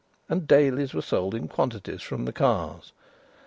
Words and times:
And 0.27 0.47
Dailys 0.47 0.95
were 0.95 1.01
sold 1.03 1.35
in 1.35 1.47
quantities 1.47 2.01
from 2.01 2.25
the 2.25 2.33
cars. 2.33 2.91